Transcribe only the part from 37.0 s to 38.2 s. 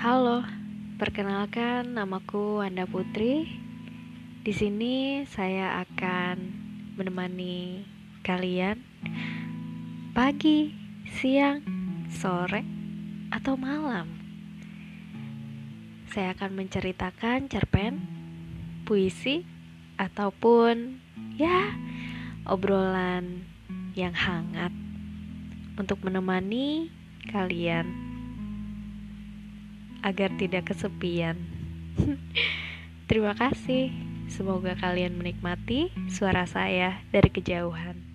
dari kejauhan.